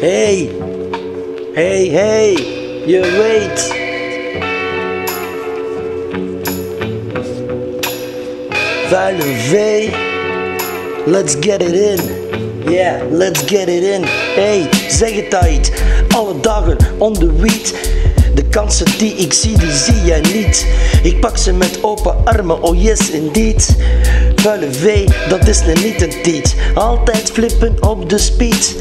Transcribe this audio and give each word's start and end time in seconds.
Hey, 0.00 0.48
hey, 1.54 1.88
hey, 1.88 2.32
je 2.86 3.00
weet. 3.00 3.74
Vuile 8.88 9.22
V, 9.22 9.88
let's 11.06 11.34
get 11.40 11.62
it 11.62 11.72
in. 11.72 11.98
Yeah, 12.72 13.02
let's 13.10 13.40
get 13.40 13.68
it 13.68 13.82
in. 13.82 14.02
Hey, 14.34 14.68
zeg 14.88 15.14
het 15.14 15.34
uit. 15.34 15.82
Alle 16.08 16.40
dagen 16.40 16.76
on 16.98 17.12
the 17.12 17.32
weed. 17.36 17.74
De 18.34 18.44
kansen 18.50 18.98
die 18.98 19.14
ik 19.14 19.32
zie, 19.32 19.58
die 19.58 19.72
zie 19.72 20.02
jij 20.04 20.20
niet. 20.20 20.66
Ik 21.02 21.20
pak 21.20 21.36
ze 21.36 21.52
met 21.52 21.78
open 21.82 22.24
armen, 22.24 22.62
oh 22.62 22.82
yes 22.82 23.10
indeed. 23.10 23.76
Vuile 24.40 24.68
dat 25.28 25.48
is 25.48 25.62
niet 25.84 26.02
een 26.02 26.22
tiet. 26.22 26.54
Altijd 26.74 27.30
flippen 27.30 27.76
op 27.80 28.10
de 28.10 28.18
speed. 28.18 28.76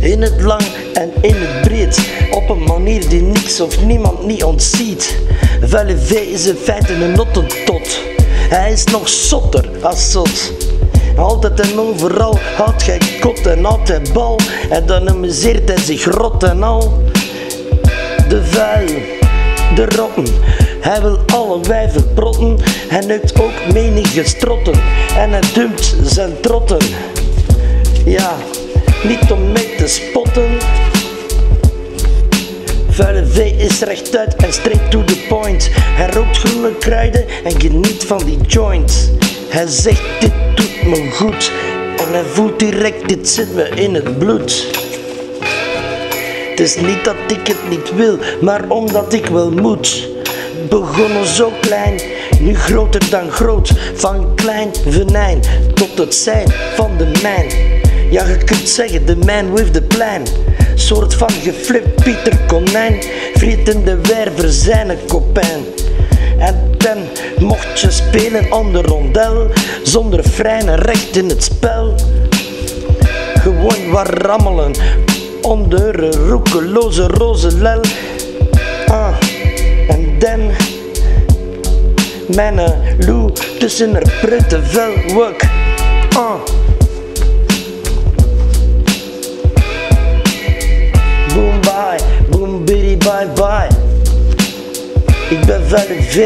In 0.00 0.22
het 0.22 0.40
lang 0.40 0.62
en 0.94 1.10
in 1.20 1.34
het 1.34 1.60
breed. 1.60 2.10
Op 2.30 2.48
een 2.48 2.62
manier 2.62 3.08
die 3.08 3.22
niks 3.22 3.60
of 3.60 3.84
niemand 3.84 4.26
niet 4.26 4.44
ontziet. 4.44 5.18
Vuile 5.62 5.98
V 5.98 6.10
is 6.10 6.46
in 6.46 6.56
feite 6.56 6.92
een 6.92 7.12
nottentot. 7.12 8.00
Hij 8.48 8.72
is 8.72 8.84
nog 8.84 9.08
zotter 9.08 9.70
als 9.82 10.10
zot. 10.10 10.52
Altijd 11.16 11.60
en 11.60 11.80
overal 11.80 12.38
houdt 12.56 12.82
gij 12.82 13.00
kot 13.20 13.46
en 13.46 13.64
altijd 13.64 14.12
bal. 14.12 14.40
En 14.70 14.86
dan 14.86 15.08
amuseert 15.08 15.68
hij 15.68 15.78
zich 15.78 16.04
rot 16.04 16.42
en 16.42 16.62
al. 16.62 17.02
De 18.28 18.44
vuil, 18.44 18.88
de 19.74 19.86
rotten. 19.96 20.26
Hij 20.80 21.00
wil 21.00 21.18
alle 21.26 21.60
wijven 21.60 22.12
protten. 22.14 22.58
Hij 22.88 23.06
neukt 23.06 23.40
ook 23.40 23.72
menige 23.72 24.24
strotten. 24.24 24.74
En 25.16 25.30
hij 25.30 25.42
dumpt 25.54 25.96
zijn 26.02 26.40
trotten. 26.40 26.78
Ja, 28.04 28.36
niet 29.02 29.32
om 29.32 29.52
mee 29.52 29.74
te 29.76 29.86
spotten. 29.86 30.48
Vuile 32.88 33.26
V 33.26 33.38
is 33.58 33.80
rechtuit 33.80 34.36
en 34.36 34.52
straight 34.52 34.90
to 34.90 35.04
the 35.04 35.24
point. 35.28 35.70
Hij 35.72 36.10
rookt 36.10 36.38
groene 36.38 36.74
kruiden 36.78 37.24
en 37.44 37.60
geniet 37.60 38.04
van 38.04 38.22
die 38.24 38.38
joint. 38.46 39.10
Hij 39.48 39.66
zegt 39.66 40.20
dit 40.20 40.32
doet 40.54 40.86
me 40.86 41.10
goed. 41.10 41.52
En 41.96 42.12
hij 42.12 42.22
voelt 42.22 42.58
direct 42.58 43.08
dit 43.08 43.28
zit 43.28 43.54
me 43.54 43.68
in 43.68 43.94
het 43.94 44.18
bloed. 44.18 44.66
Het 46.50 46.60
is 46.60 46.76
niet 46.76 47.04
dat 47.04 47.16
ik 47.26 47.46
het 47.46 47.68
niet 47.68 47.94
wil, 47.94 48.18
maar 48.40 48.68
omdat 48.68 49.12
ik 49.12 49.26
wel 49.26 49.50
moet. 49.50 50.08
Begonnen 50.68 51.26
zo 51.26 51.52
klein, 51.60 52.00
nu 52.40 52.54
groter 52.54 53.10
dan 53.10 53.30
groot. 53.30 53.72
Van 53.94 54.34
klein 54.34 54.70
venijn 54.88 55.40
tot 55.74 55.98
het 55.98 56.14
zijn 56.14 56.52
van 56.74 56.96
de 56.96 57.10
mijn. 57.22 57.46
Ja, 58.10 58.26
je 58.26 58.36
kunt 58.44 58.68
zeggen, 58.68 59.06
de 59.06 59.16
man 59.16 59.54
with 59.54 59.72
the 59.72 59.82
plan. 59.82 60.26
Soort 60.74 61.14
van 61.14 61.30
geflipt 61.30 62.02
Pieter 62.02 62.38
Konijn, 62.46 63.02
vrietende 63.34 63.96
werver 63.96 64.52
zijn 64.52 64.88
een 64.88 65.06
kopijn. 65.06 65.64
En 66.38 66.74
ten 66.78 66.98
mocht 67.38 67.80
je 67.80 67.90
spelen 67.90 68.72
de 68.72 68.82
rondel, 68.82 69.50
zonder 69.82 70.22
freinen 70.22 70.78
recht 70.78 71.16
in 71.16 71.28
het 71.28 71.44
spel. 71.44 71.94
Gewoon 73.34 73.90
wat 73.90 74.08
rammelen, 74.08 74.72
onder 75.42 76.02
een 76.02 76.28
roekeloze 76.28 77.06
roze 77.06 77.56
Ah, 78.86 79.14
en 80.24 80.40
dan 80.40 80.50
mijn 82.34 82.60
Lou 82.98 83.32
tussen 83.58 83.92
haar 83.92 84.18
prutte 84.20 84.62
vel 84.62 84.92
wuk. 85.14 85.42
Ah. 86.16 86.40
Boom 91.34 91.60
bye, 91.60 91.98
boom 92.30 92.64
biddy 92.64 92.96
bye 92.96 93.26
bye. 93.34 93.68
Ik 95.30 95.46
ben 95.46 95.68
Vuile 95.68 96.02
V. 96.02 96.16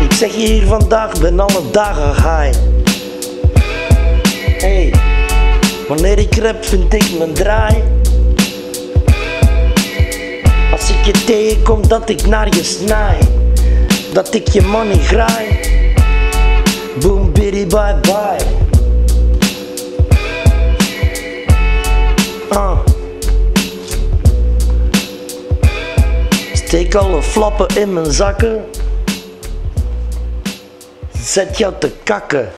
Ik 0.00 0.12
zeg 0.12 0.30
je 0.34 0.46
hier 0.46 0.66
vandaag, 0.66 1.20
ben 1.20 1.40
alle 1.40 1.62
dagen 1.70 2.14
high. 2.14 2.58
Hey, 4.58 4.92
wanneer 5.88 6.18
ik 6.18 6.36
rap 6.36 6.64
vind 6.64 6.94
ik 6.94 7.18
mijn 7.18 7.32
draai. 7.32 7.82
Als 10.72 10.90
ik 10.90 11.04
je 11.04 11.24
tegenkom 11.24 11.88
dat 11.88 12.08
ik 12.08 12.26
naar 12.26 12.54
je 12.56 12.64
snaai. 12.64 13.18
Dat 14.12 14.34
ik 14.34 14.48
je 14.48 14.62
money 14.62 14.98
graai. 14.98 15.60
Boom 17.00 17.32
biddy 17.32 17.66
bye 17.66 18.00
bye. 18.00 18.36
Ah. 22.48 22.78
Steek 26.52 26.94
alle 26.94 27.22
flappen 27.22 27.76
in 27.76 27.92
mijn 27.92 28.12
zakken. 28.12 28.64
Zet 31.22 31.58
jou 31.58 31.74
te 31.78 31.90
kakken. 32.02 32.48